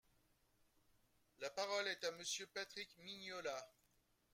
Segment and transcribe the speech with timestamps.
[1.37, 3.63] La parole est à Monsieur Patrick Mignola.